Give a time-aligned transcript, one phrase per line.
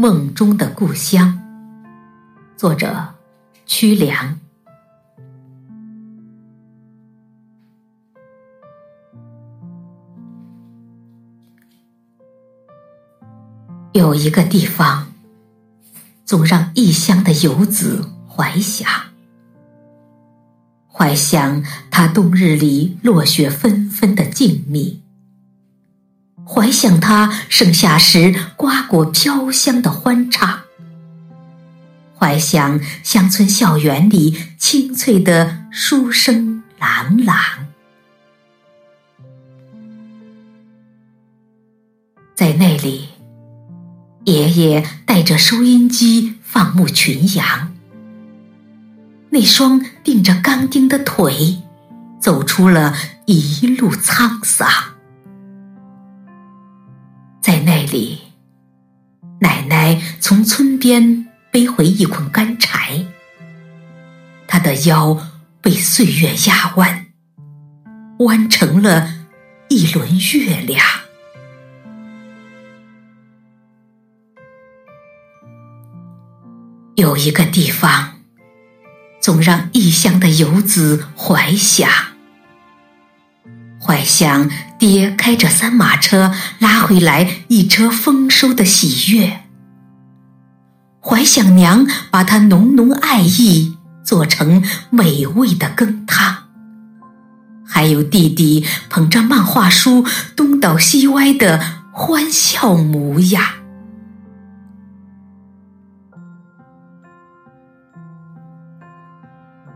[0.00, 1.38] 梦中的故乡，
[2.56, 3.16] 作者
[3.66, 4.40] 曲良。
[13.92, 15.12] 有一个地方，
[16.24, 18.88] 总让异乡的游子怀想，
[20.90, 25.00] 怀想他冬日里落雪纷纷的静谧。
[26.44, 30.60] 怀想他盛夏时瓜果飘香的欢唱，
[32.18, 37.36] 怀想乡村校园里清脆的书声朗朗。
[42.34, 43.08] 在那里，
[44.24, 47.72] 爷爷带着收音机放牧群羊，
[49.28, 51.58] 那双钉着钢钉的腿，
[52.18, 54.89] 走出了一路沧桑。
[57.90, 58.18] 里，
[59.40, 63.04] 奶奶从村边背回一捆干柴，
[64.46, 65.18] 她的腰
[65.60, 67.06] 被岁月压弯，
[68.20, 69.26] 弯成了
[69.68, 70.80] 一轮月亮。
[76.96, 78.20] 有一个地方，
[79.20, 82.09] 总让异乡的游子怀想。
[83.90, 89.40] 怀想爹开着三马车拉回来一车丰收的喜悦，
[91.00, 96.36] 怀想娘把他浓浓爱意做成美味的羹汤，
[97.66, 103.42] 还有弟弟捧着漫画书东倒西歪的欢笑模样。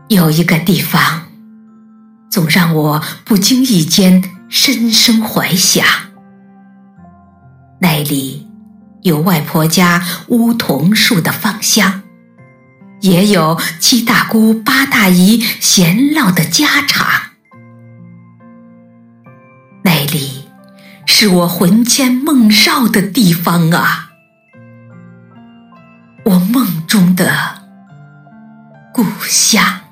[0.07, 1.24] 有一个地方。
[2.35, 5.85] 总让我不经意间深深怀想，
[7.79, 8.45] 那里
[9.03, 12.03] 有外婆家梧桐树的芳香，
[12.99, 17.07] 也有七大姑八大姨闲唠的家常。
[19.85, 20.49] 那里
[21.05, 24.09] 是我魂牵梦绕的地方啊，
[26.25, 27.61] 我梦中的
[28.93, 29.84] 故乡。